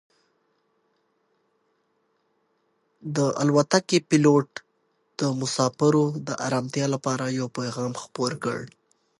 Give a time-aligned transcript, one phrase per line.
[3.15, 4.49] د الوتکې پېلوټ
[5.19, 8.59] د مسافرو د ارامتیا لپاره یو پیغام خپور کړ.